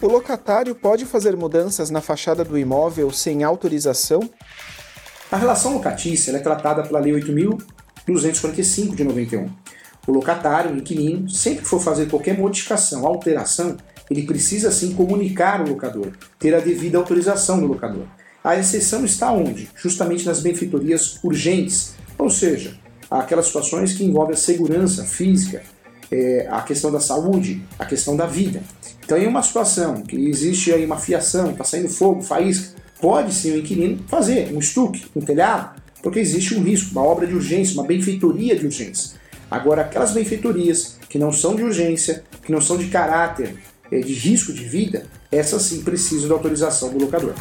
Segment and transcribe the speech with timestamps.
[0.00, 4.30] O locatário pode fazer mudanças na fachada do imóvel sem autorização?
[5.32, 9.50] A relação locatícia é tratada pela Lei 8.245 de 91.
[10.06, 13.76] O locatário, o inquilino, sempre que for fazer qualquer modificação, alteração,
[14.08, 18.06] ele precisa sim comunicar o locador, ter a devida autorização do locador.
[18.44, 19.68] A exceção está onde?
[19.74, 22.76] Justamente nas benfeitorias urgentes, ou seja,
[23.10, 25.62] aquelas situações que envolvem a segurança física,
[26.10, 28.62] é, a questão da saúde, a questão da vida.
[29.04, 33.52] Então, em uma situação que existe aí uma fiação, está saindo fogo, faísca, pode sim
[33.52, 37.74] o inquilino fazer um estuque, um telhado, porque existe um risco, uma obra de urgência,
[37.74, 39.16] uma benfeitoria de urgência.
[39.50, 43.54] Agora, aquelas benfeitorias que não são de urgência, que não são de caráter
[43.90, 47.34] é, de risco de vida, essas sim precisam da autorização do locador.